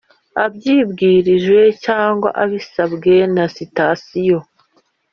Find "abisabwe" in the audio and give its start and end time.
2.43-3.13